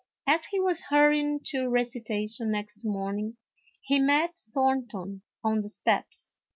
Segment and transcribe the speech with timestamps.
[0.25, 3.37] As he was hurrying to recitation next morning,
[3.81, 6.31] he met Thornton on the steps.